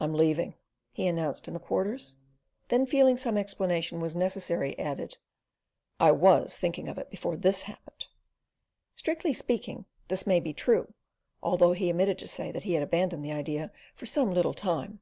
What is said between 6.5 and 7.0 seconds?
thinking of